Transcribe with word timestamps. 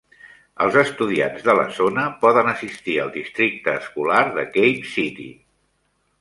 Els 0.63 0.77
estudiants 0.81 1.43
de 1.49 1.53
la 1.59 1.65
zona 1.79 2.05
poden 2.23 2.49
assistir 2.53 2.95
al 3.03 3.13
districte 3.19 3.77
escolar 3.83 4.23
de 4.39 4.47
Cave 4.57 4.91
City. 4.95 5.29